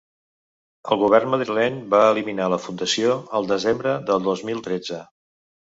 El 0.95 0.99
govern 1.01 1.29
madrileny 1.33 1.77
va 1.91 1.99
eliminar 2.15 2.49
la 2.55 2.59
fundació 2.65 3.21
el 3.41 3.53
desembre 3.55 3.95
del 4.11 4.27
dos 4.33 4.45
mil 4.51 4.67
tretze. 4.73 5.07